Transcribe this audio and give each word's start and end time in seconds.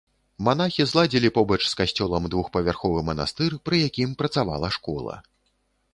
Манахі 0.45 0.85
зладзілі 0.91 1.29
побач 1.35 1.59
з 1.71 1.77
касцёлам 1.83 2.23
двухпавярховы 2.35 3.03
манастыр, 3.13 3.51
пры 3.69 3.85
якім 3.89 4.09
працавала 4.23 4.67
школа. 4.79 5.21